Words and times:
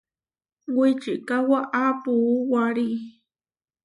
Wičika 0.75 1.35
waʼá 1.49 1.83
puú 2.01 2.21
warí. 2.51 2.87